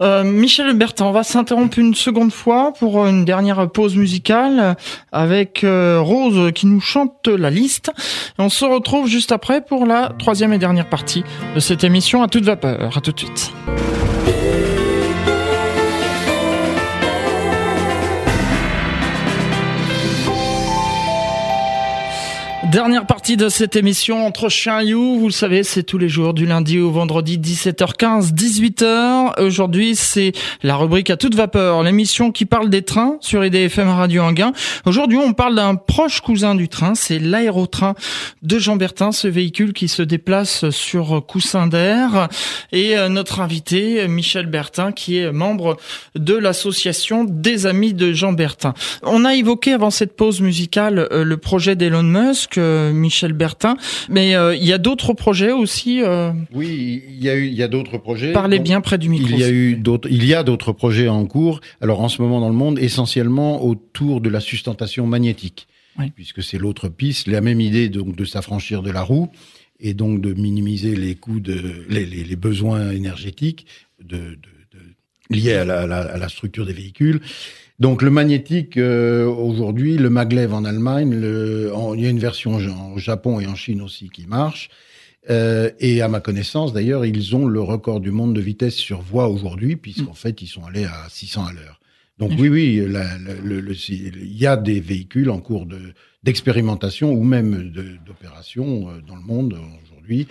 [0.00, 4.76] Euh, Michel Bertin, on va s'interrompre une seconde fois pour une dernière pause musicale
[5.10, 7.90] avec euh, Rose qui nous chante la liste.
[8.38, 12.22] Et on se retrouve juste après pour la troisième et dernière partie de cette émission
[12.22, 12.96] à toute vapeur.
[12.96, 13.52] À tout de suite.
[22.70, 26.34] Dernière partie de cette émission entre chien et vous le savez, c'est tous les jours
[26.34, 29.40] du lundi au vendredi 17h15, 18h.
[29.42, 34.22] Aujourd'hui, c'est la rubrique à toute vapeur, l'émission qui parle des trains sur IDFM Radio
[34.22, 34.52] Anguin.
[34.84, 37.94] Aujourd'hui, on parle d'un proche cousin du train, c'est l'aérotrain
[38.42, 42.28] de Jean Bertin, ce véhicule qui se déplace sur coussin d'air
[42.72, 45.78] et euh, notre invité Michel Bertin qui est membre
[46.16, 48.74] de l'association des amis de Jean Bertin.
[49.04, 53.76] On a évoqué avant cette pause musicale euh, le projet d'Elon Musk Michel Bertin.
[54.08, 56.02] Mais euh, il y a d'autres projets aussi.
[56.02, 58.32] Euh, oui, il y a eu, il y a d'autres projets.
[58.32, 59.28] Parlez bien près du micro.
[59.30, 61.60] Il y a eu d'autres, il y a d'autres projets en cours.
[61.80, 65.68] Alors en ce moment dans le monde, essentiellement autour de la sustentation magnétique,
[66.14, 67.26] puisque c'est l'autre piste.
[67.26, 69.28] La même idée donc de s'affranchir de la roue
[69.80, 73.66] et donc de minimiser les coûts de les, les, besoins énergétiques
[74.02, 74.34] de, de,
[74.72, 77.20] de liés à la, à la, structure des véhicules.
[77.78, 82.58] Donc le magnétique euh, aujourd'hui, le maglev en Allemagne, le, il y a une version
[82.94, 84.68] au Japon et en Chine aussi qui marche.
[85.30, 89.00] Euh, et à ma connaissance, d'ailleurs, ils ont le record du monde de vitesse sur
[89.00, 90.16] voie aujourd'hui, puisqu'en mm.
[90.16, 91.80] fait, ils sont allés à 600 à l'heure.
[92.18, 95.78] Donc oui, oui, il y a des véhicules en cours de
[96.24, 97.72] d'expérimentation ou même
[98.04, 100.26] d'opération euh, dans le monde aujourd'hui,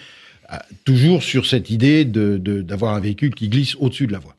[0.84, 4.37] toujours sur cette idée de d'avoir un véhicule qui glisse au-dessus de la voie.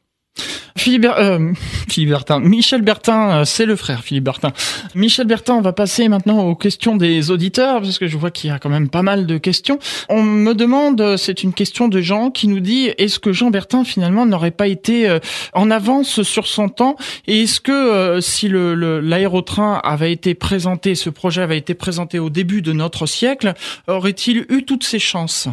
[0.77, 1.53] Philippe, euh,
[1.89, 4.53] Philippe Bertin, Michel Bertin, euh, c'est le frère Philippe Bertin.
[4.95, 8.51] Michel Bertin, on va passer maintenant aux questions des auditeurs parce que je vois qu'il
[8.51, 9.79] y a quand même pas mal de questions.
[10.09, 13.85] On me demande, c'est une question de Jean qui nous dit est-ce que Jean Bertin
[13.85, 15.19] finalement n'aurait pas été euh,
[15.53, 16.97] en avance sur son temps?
[17.27, 22.19] Et est-ce que euh, si le l'aérotrain avait été présenté, ce projet avait été présenté
[22.19, 23.55] au début de notre siècle,
[23.87, 25.49] aurait-il eu toutes ses chances?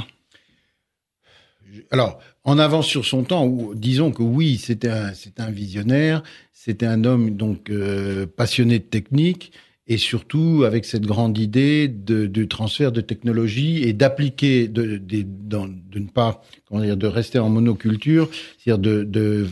[1.92, 6.22] Alors, en avance sur son temps, disons que oui, c'était un, un visionnaire,
[6.54, 9.52] c'était un homme donc euh, passionné de technique
[9.88, 15.24] et surtout avec cette grande idée de, de transfert de technologie et d'appliquer, de, de,
[15.24, 19.48] de, ne pas, comment dire, de rester en monoculture, c'est-à-dire de, de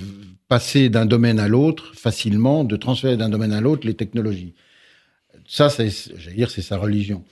[0.47, 4.53] passer d'un domaine à l'autre facilement, de transférer d'un domaine à l'autre les technologies.
[5.47, 7.23] Ça, c'est, j'allais dire, c'est sa religion.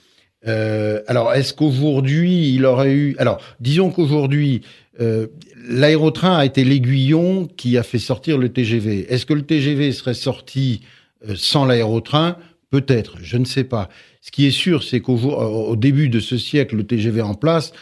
[0.46, 3.16] Euh, alors, est-ce qu'aujourd'hui, il aurait eu...
[3.18, 4.62] Alors, disons qu'aujourd'hui,
[5.00, 5.26] euh,
[5.68, 9.12] l'aérotrain a été l'aiguillon qui a fait sortir le TGV.
[9.12, 10.82] Est-ce que le TGV serait sorti
[11.28, 12.36] euh, sans l'aérotrain?
[12.70, 13.88] Peut-être, je ne sais pas.
[14.20, 17.72] Ce qui est sûr, c'est qu'au au début de ce siècle, le TGV en place,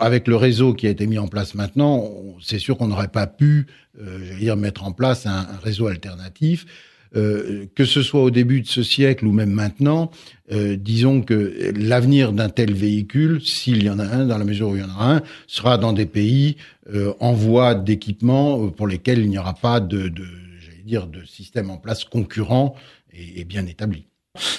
[0.00, 2.10] avec le réseau qui a été mis en place maintenant,
[2.42, 3.66] c'est sûr qu'on n'aurait pas pu,
[4.00, 6.66] euh, dire, mettre en place un réseau alternatif.
[7.16, 10.10] Euh, que ce soit au début de ce siècle ou même maintenant,
[10.52, 14.68] euh, disons que l'avenir d'un tel véhicule, s'il y en a un, dans la mesure
[14.68, 16.56] où il y en a un, sera dans des pays
[16.92, 20.24] euh, en voie d'équipement pour lesquels il n'y aura pas de, de
[20.60, 22.74] j'allais dire, de système en place concurrent
[23.14, 24.04] et, et bien établi.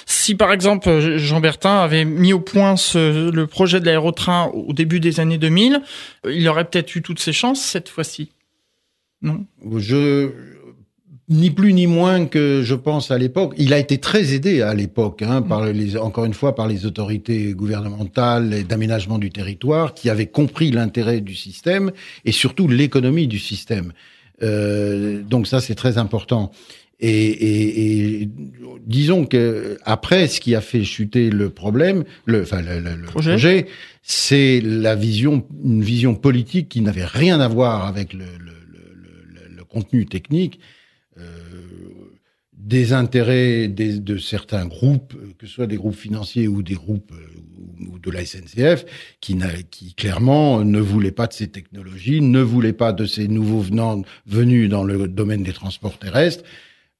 [0.04, 4.72] Si par exemple Jean Bertin avait mis au point ce, le projet de l'aérotrain au
[4.72, 5.80] début des années 2000,
[6.28, 8.32] il aurait peut-être eu toutes ses chances cette fois-ci.
[9.22, 9.46] Non?
[9.76, 10.30] Je
[11.30, 13.54] ni plus ni moins que je pense à l'époque.
[13.56, 16.86] Il a été très aidé à l'époque, hein, par les, encore une fois, par les
[16.86, 21.92] autorités gouvernementales et d'aménagement du territoire qui avaient compris l'intérêt du système
[22.24, 23.92] et surtout l'économie du système.
[24.42, 26.50] Euh, donc ça, c'est très important.
[27.02, 28.28] Et,
[28.86, 33.66] disons que après, ce qui a fait chuter le problème, le, enfin le, projet,
[34.02, 38.26] c'est la vision, une vision politique qui n'avait rien à voir avec le,
[39.68, 40.58] contenu technique.
[42.70, 47.12] Euh, des intérêts de certains groupes, que ce soit des groupes financiers ou des groupes
[47.12, 48.84] euh, ou de la SNCF,
[49.20, 49.36] qui,
[49.70, 54.02] qui clairement ne voulaient pas de ces technologies, ne voulaient pas de ces nouveaux venants
[54.26, 56.44] venus dans le domaine des transports terrestres,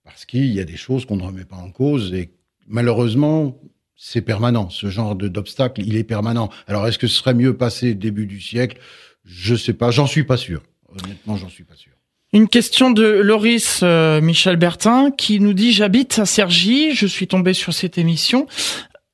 [0.05, 2.31] parce qu'il y a des choses qu'on ne remet pas en cause et
[2.67, 3.61] malheureusement,
[3.97, 4.71] c'est permanent.
[4.71, 6.49] Ce genre d'obstacle, il est permanent.
[6.67, 8.79] Alors, est-ce que ce serait mieux passé début du siècle?
[9.25, 9.91] Je sais pas.
[9.91, 10.63] J'en suis pas sûr.
[10.89, 12.00] Honnêtement, j'en suis pas sûr.
[12.33, 17.27] Une question de Loris euh, Michel Bertin qui nous dit j'habite à Cergy, je suis
[17.27, 18.47] tombé sur cette émission.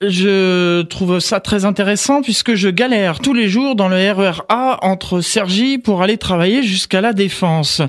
[0.02, 4.78] Je trouve ça très intéressant puisque je galère tous les jours dans le RER A
[4.82, 7.80] entre Cergy pour aller travailler jusqu'à la Défense.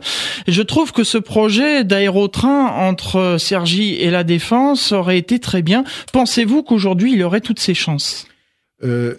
[0.47, 5.83] je trouve que ce projet d'aérotrain entre Cergy et la Défense aurait été très bien.
[6.13, 8.25] Pensez-vous qu'aujourd'hui il aurait toutes ses chances?
[8.81, 9.15] Euh,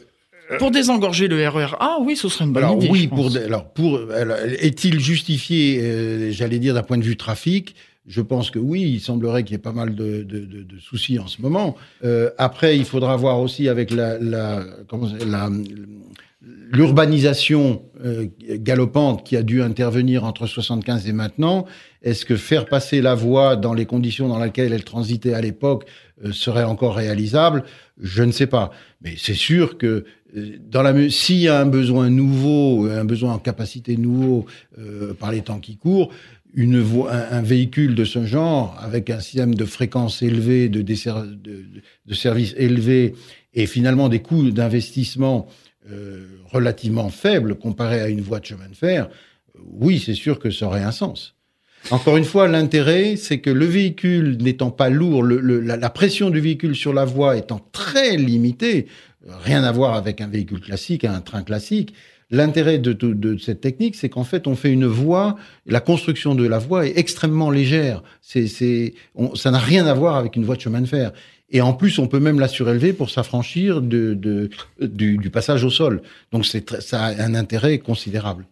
[0.59, 2.89] pour désengorger le RER A, oui, ce serait une bonne alors, idée.
[2.91, 4.01] Oui, pour alors pour
[4.61, 7.75] est-il justifié, euh, j'allais dire d'un point de vue trafic?
[8.07, 8.83] Je pense que oui.
[8.83, 11.77] Il semblerait qu'il y ait pas mal de, de, de, de soucis en ce moment.
[12.05, 14.65] Euh, après, il faudra voir aussi avec la, la,
[15.27, 15.51] la
[16.71, 21.67] l'urbanisation euh, galopante qui a dû intervenir entre 75 et maintenant,
[22.03, 25.85] est-ce que faire passer la voie dans les conditions dans lesquelles elle transitait à l'époque
[26.25, 27.65] euh, serait encore réalisable?
[28.01, 28.71] Je ne sais pas.
[29.01, 30.05] Mais c'est sûr que
[30.37, 34.47] euh, dans la s'il y a un besoin nouveau, un besoin en capacité nouveau
[35.19, 36.13] par les temps qui courent,
[36.57, 43.15] un, véhicule de ce genre, avec un système de fréquence élevée, de, de services élevés,
[43.55, 45.49] et finalement des coûts d'investissement
[45.91, 49.09] euh, relativement faible comparé à une voie de chemin de fer,
[49.57, 51.35] euh, oui, c'est sûr que ça aurait un sens.
[51.91, 56.77] Encore une fois, l'intérêt, c'est que le véhicule n'étant pas lourd, la, pression du véhicule
[56.77, 58.87] sur la voie étant très limitée,
[59.27, 61.95] euh, rien à voir avec un véhicule classique, un train classique.
[62.31, 66.59] L'intérêt de, cette technique, c'est qu'en fait, on fait une voie, la construction de la
[66.59, 68.03] voie est extrêmement légère.
[68.21, 68.47] C'est,
[69.35, 71.13] ça n'a rien à voir avec une voie de chemin de fer.
[71.51, 74.15] Et en plus, on peut même la surélever pour s'affranchir de,
[74.81, 76.03] du, du, passage au sol.
[76.31, 78.45] Donc, c'est, ça a un intérêt considérable.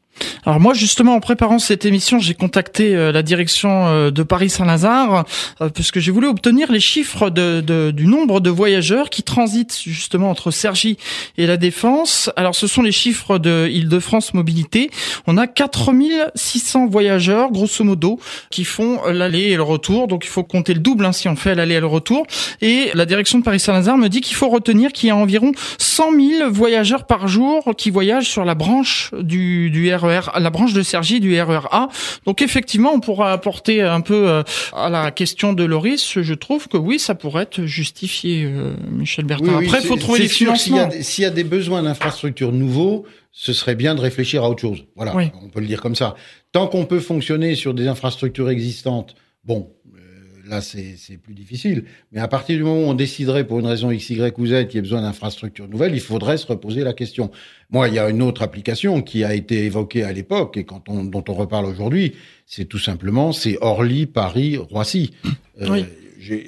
[0.47, 4.49] Alors moi justement en préparant cette émission, j'ai contacté euh, la direction euh, de Paris
[4.49, 5.25] Saint-Lazare
[5.61, 10.31] euh, puisque j'ai voulu obtenir les chiffres de, du nombre de voyageurs qui transitent justement
[10.31, 10.99] entre Cergy
[11.37, 12.31] et la Défense.
[12.37, 14.91] Alors ce sont les chiffres de Île-de-France Mobilité.
[15.27, 20.07] On a 4600 voyageurs grosso modo qui font l'aller et le retour.
[20.07, 22.25] Donc il faut compter le double hein, si on fait l'aller et le retour.
[22.61, 25.53] Et la direction de Paris Saint-Lazare me dit qu'il faut retenir qu'il y a environ
[25.79, 30.51] 100 000 voyageurs par jour qui voyagent sur la branche du, du RER E la
[30.51, 31.89] branche de Sergi du RERA.
[32.25, 34.43] Donc effectivement, on pourra apporter un peu euh,
[34.75, 36.21] à la question de Loris.
[36.21, 39.59] Je trouve que oui, ça pourrait être justifié, euh, Michel Bertin.
[39.59, 40.89] Après, il faut trouver les financements.
[41.01, 44.85] S'il y, a des besoins d'infrastructures nouveaux, ce serait bien de réfléchir à autre chose.
[44.97, 46.15] Voilà, on peut le dire comme ça.
[46.53, 49.15] Tant qu'on peut fonctionner sur des infrastructures existantes,
[49.45, 49.71] bon,
[50.49, 51.85] là, c'est plus difficile.
[52.13, 54.67] Mais à partir du moment où on déciderait pour une raison X, Y ou Z
[54.67, 57.31] qu'il y ait besoin d'infrastructures nouvelles, il faudrait se reposer la question.
[57.71, 60.89] Moi, il y a une autre application qui a été évoquée à l'époque et quand
[60.89, 62.15] on, dont on reparle aujourd'hui,
[62.47, 65.13] c'est tout simplement, c'est Orly, Paris, Roissy.
[65.61, 65.83] Euh,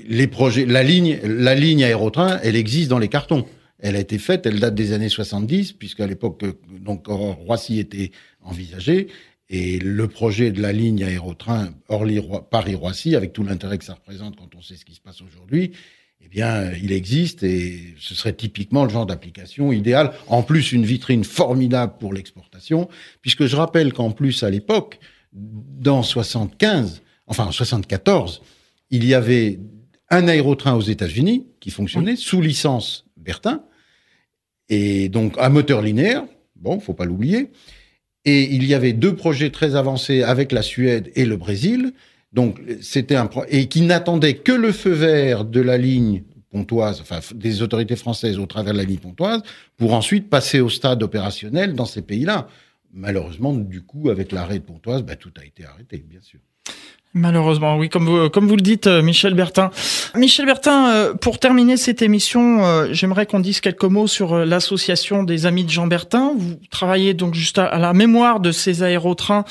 [0.09, 3.47] les projets, la ligne, la ligne aérotrain, elle existe dans les cartons.
[3.81, 8.11] Elle a été faite, elle date des années 70, puisqu'à l'époque, euh, donc Roissy était
[8.43, 9.09] envisagé.
[9.51, 14.55] Et le projet de la ligne aérotrain Orly-Paris-Roissy, avec tout l'intérêt que ça représente quand
[14.55, 15.73] on sait ce qui se passe aujourd'hui,
[16.21, 20.13] eh bien, il existe et ce serait typiquement le genre d'application idéal.
[20.27, 22.89] En plus, une vitrine formidable pour l'exportation,
[23.23, 24.99] puisque je rappelle qu'en plus, à l'époque,
[25.33, 28.43] dans 75, enfin en 74,
[28.91, 29.61] il y avait
[30.11, 33.63] un aérotrain aux États-Unis qui fonctionnait sous licence Bertin,
[34.69, 36.25] et donc un moteur linéaire,
[36.57, 37.51] bon, faut pas l'oublier,
[38.25, 41.93] et il y avait deux projets très avancés avec la Suède et le Brésil.
[42.33, 47.21] Donc, c'était un et qui n'attendait que le feu vert de la ligne pontoise, enfin
[47.35, 49.43] des autorités françaises au travers de la ligne pontoise,
[49.77, 52.49] pour ensuite passer au stade opérationnel dans ces pays-là.
[52.93, 56.41] Malheureusement, du coup, avec l'arrêt de Pontoise, bah, tout a été arrêté, bien sûr.
[57.19, 59.71] Malheureusement, oui, comme vous, comme vous le dites, euh, Michel Bertin.
[60.15, 65.25] Michel Bertin, euh, pour terminer cette émission, euh, j'aimerais qu'on dise quelques mots sur l'association
[65.25, 66.33] des Amis de Jean Bertin.
[66.39, 69.45] Vous travaillez donc juste à, la mémoire de ces aérotrains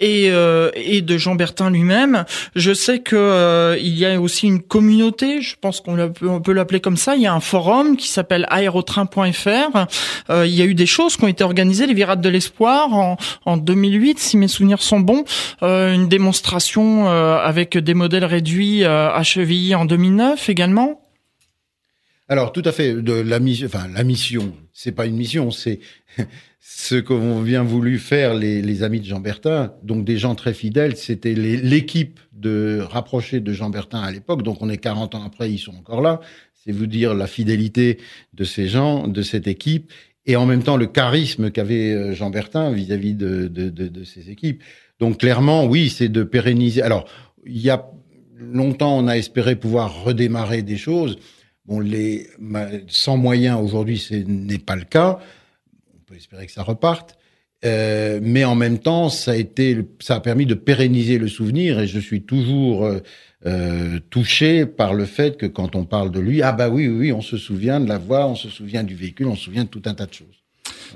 [0.00, 0.30] et,
[0.74, 2.24] et de Jean Bertin lui-même.
[2.56, 6.80] Je sais que il y a aussi une communauté, je pense qu'on peut, peut l'appeler
[6.80, 7.16] comme ça.
[7.16, 9.86] Il y a un forum qui s'appelle aérotrain.fr.
[10.30, 13.16] il y a eu des choses qui ont été organisées, les Virades de l'espoir en,
[13.46, 15.24] en 2008, si mes souvenirs sont bons,
[15.62, 21.00] une démonstration avec des modèles réduits à Chevilly en 2009 également?
[22.28, 22.94] Alors tout à fait.
[22.94, 25.80] La mission, enfin la mission, c'est pas une mission, c'est
[26.60, 29.74] ce qu'ont bien voulu faire les, amis de Jean Bertin.
[29.82, 30.96] Donc des gens très fidèles.
[30.96, 34.42] C'était l'équipe de rapprochée de Jean Bertin à l'époque.
[34.42, 36.20] Donc on est 40 ans après, ils sont encore là.
[36.54, 37.98] C'est vous dire la fidélité
[38.32, 39.92] de ces gens, de cette équipe,
[40.24, 44.30] et en même temps le charisme qu'avait euh, Jean Bertin vis-à-vis de, de, de ses
[44.30, 44.62] équipes.
[45.00, 46.82] Donc clairement, oui, c'est de pérenniser.
[46.82, 47.06] Alors
[47.46, 47.90] il y a
[48.38, 51.18] longtemps, on a espéré pouvoir redémarrer des choses.
[51.66, 52.28] Bon, les,
[52.88, 55.18] sans moyens aujourd'hui, ce n'est pas le cas.
[55.94, 57.16] On peut espérer que ça reparte.
[57.64, 62.22] Euh, mais en même temps, ça a permis de pérenniser le souvenir et je suis
[62.22, 63.00] toujours euh,
[63.46, 66.98] euh, touché par le fait que quand on parle de lui, ah bah oui, oui,
[66.98, 69.64] oui, on se souvient de la voix, on se souvient du véhicule, on se souvient
[69.64, 70.43] de tout un tas de choses.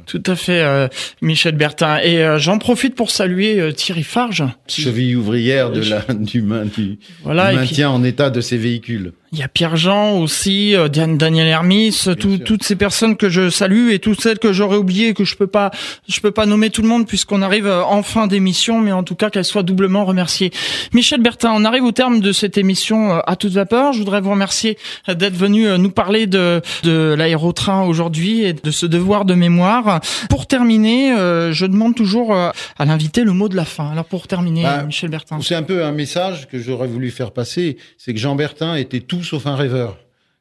[0.06, 0.88] Tout à fait, euh,
[1.22, 1.98] Michel Bertin.
[2.02, 4.44] Et euh, j'en profite pour saluer euh, Thierry Farge.
[4.66, 9.12] Cheville ouvrière de la, du, du, voilà, maintien en état de ces véhicules.
[9.32, 13.90] Il y a Pierre Jean aussi, euh, Daniel Hermis, toutes ces personnes que je salue
[13.90, 15.70] et toutes celles que j'aurais oubliées que je peux pas,
[16.08, 19.02] je peux pas nommer tout le monde puisqu'on arrive euh, en fin d'émission, mais en
[19.02, 20.50] tout cas qu'elles soient doublement remerciées.
[20.94, 23.92] Michel Bertin, on arrive au terme de cette émission euh, à toute vapeur.
[23.92, 28.86] Je voudrais vous remercier d'être venu nous parler de, de l'aérotrain aujourd'hui et de ce
[28.86, 30.00] devoir de mémoire.
[30.30, 31.14] Pour terminer,
[31.52, 32.52] je demande toujours à
[32.84, 33.90] l'invité le mot de la fin.
[33.90, 35.38] Alors pour terminer, bah, Michel Bertin.
[35.42, 39.00] C'est un peu un message que j'aurais voulu faire passer, c'est que Jean Bertin était
[39.00, 39.98] tout tout sauf un rêveur.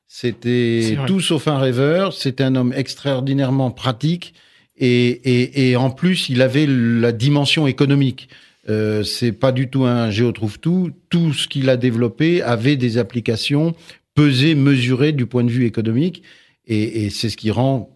[0.08, 2.14] C'était tout sauf un rêveur.
[2.14, 4.34] C'était un homme extraordinairement pratique
[4.78, 8.30] et, et, et, en plus, il avait la dimension économique.
[8.70, 10.92] Euh, c'est pas du tout un géotrouve tout.
[11.10, 13.74] Tout ce qu'il a développé avait des applications
[14.14, 16.22] pesées, mesurées du point de vue économique.
[16.68, 17.90] Et, et c'est ce qui rend.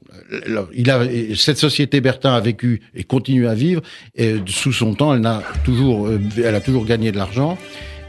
[0.74, 1.06] Il a
[1.36, 3.82] cette société Bertin a vécu et continue à vivre.
[4.16, 7.58] Et sous son temps, elle a toujours, euh, elle a toujours gagné de l'argent.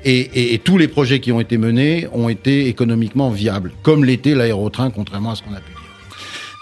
[0.04, 4.90] Et, tous les projets qui ont été menés ont été économiquement viables, comme l'était l'aérotrain,
[4.90, 5.71] contrairement à ce qu'on a pu.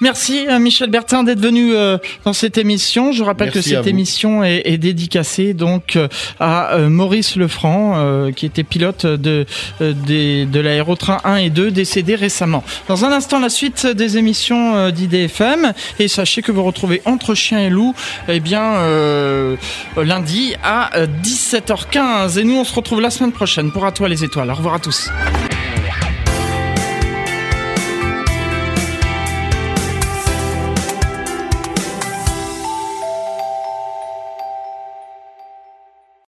[0.01, 3.13] Merci à Michel Bertin d'être venu euh, dans cette émission.
[3.13, 8.47] Je rappelle que cette émission est, est, dédicacée donc euh, à euh, Maurice Lefranc, qui
[8.47, 9.45] était pilote de,
[9.81, 12.65] de, de l'aérotrain 1 et 2, décédé récemment.
[12.89, 15.73] Dans un instant, la suite des émissions d'IDFM.
[15.99, 17.95] Et sachez que vous retrouvez Entre Chien et Loup
[18.29, 18.79] eh bien,
[19.97, 20.91] lundi à
[21.23, 22.39] 17h15.
[22.39, 24.51] Et nous, on se retrouve la semaine prochaine pour À toi les étoiles.
[24.51, 25.11] Au revoir à tous.